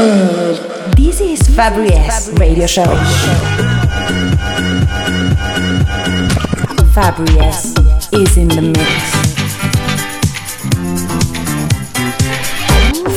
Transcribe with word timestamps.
This 0.00 1.20
is 1.20 1.40
Fabri 1.50 1.90
Radio 2.38 2.66
Show. 2.66 2.84
Fabri 6.94 7.28
is 8.14 8.36
in 8.38 8.48
the 8.48 8.62
mix. 8.62 8.80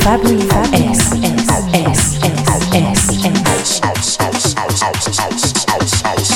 Fabri 0.04 0.44
S. 0.74 1.14
S. 1.24 2.20
S. 5.20 6.04
S. 6.06 6.33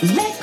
Let's 0.00 0.37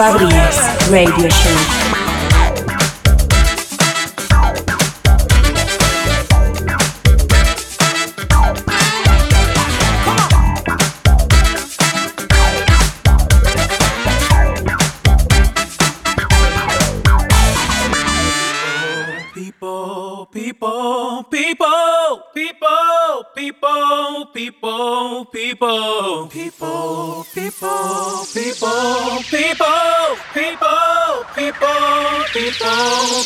Fabriès 0.00 0.56
Radio 0.88 1.28
Show. 1.28 1.99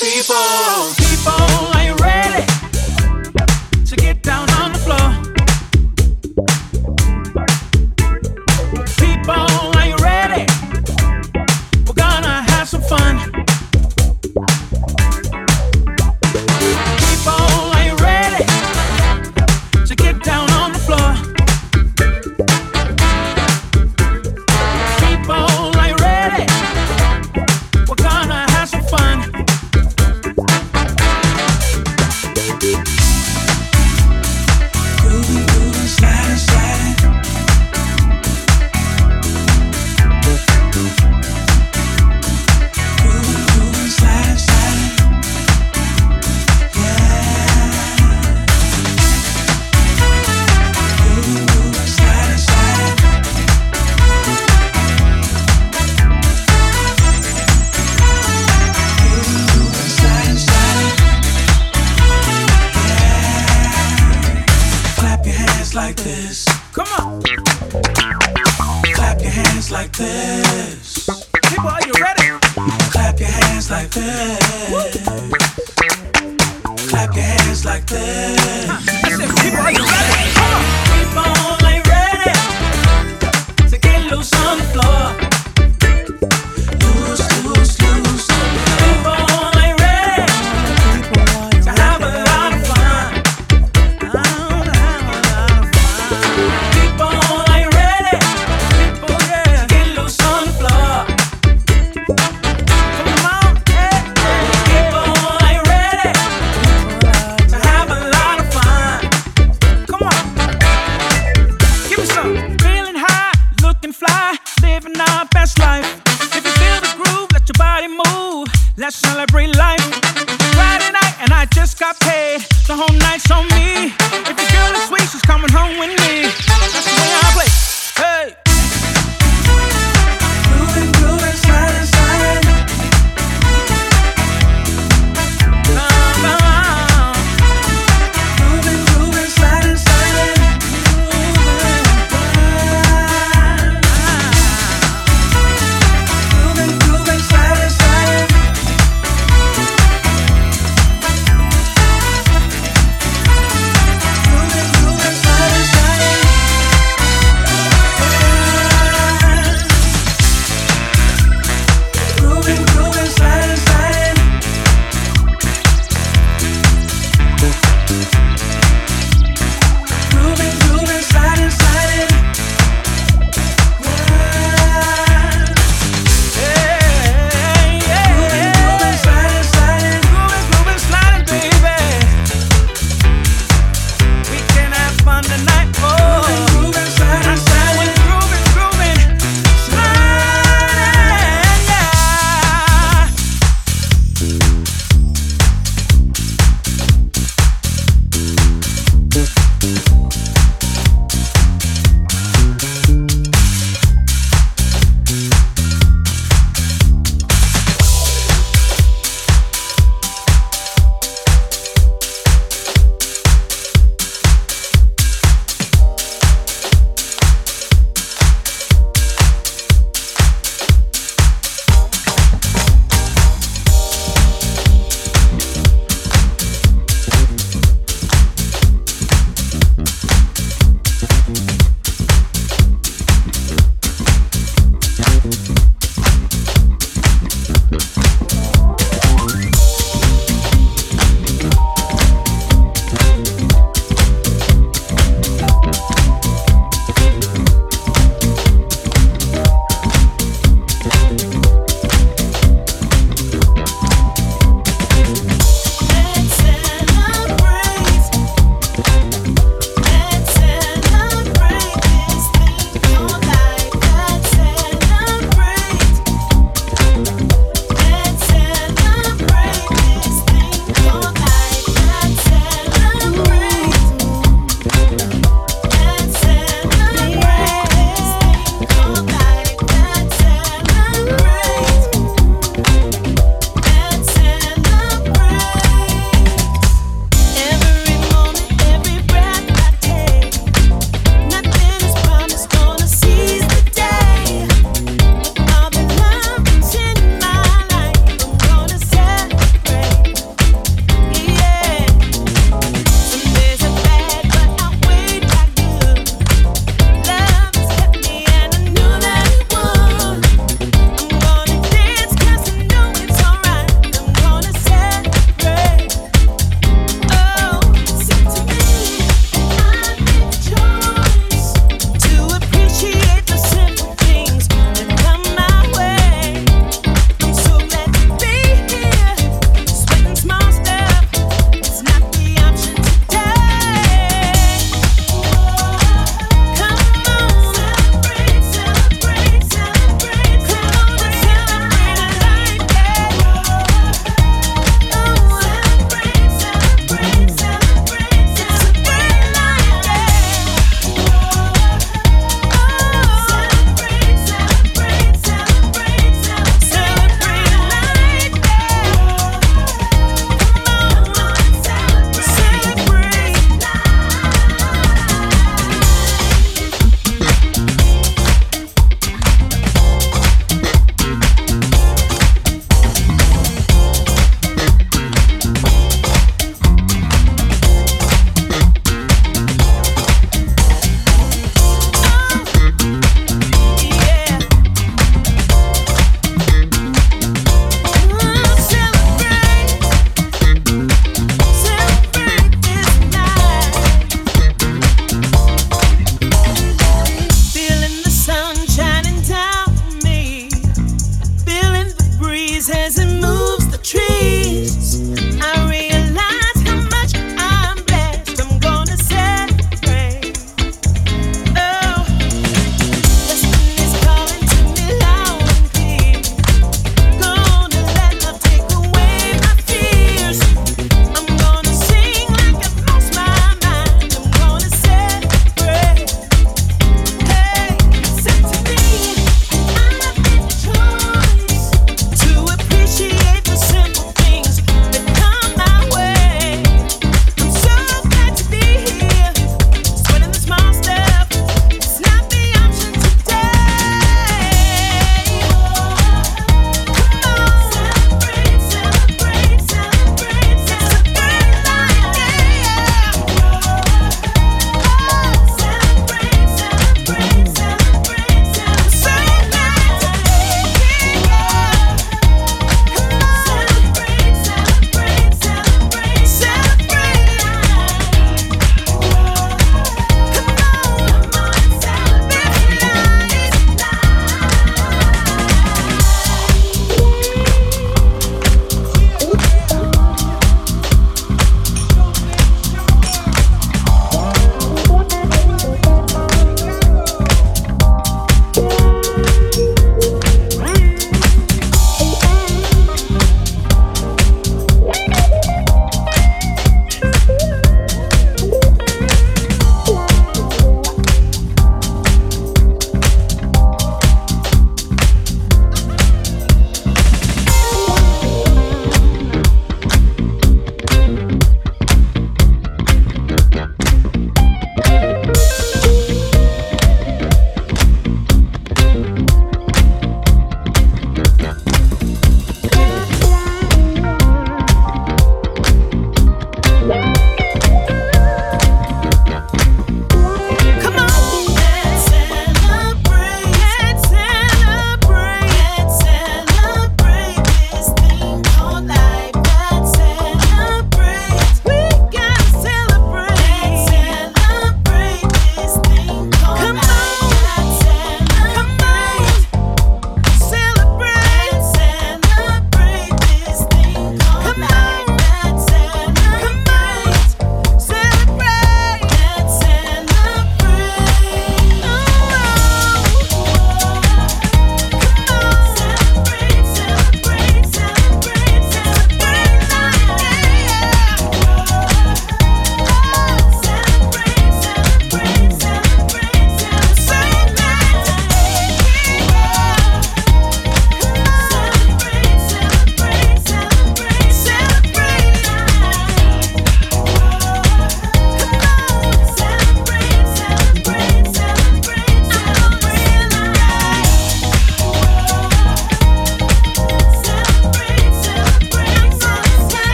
people. 0.00 0.97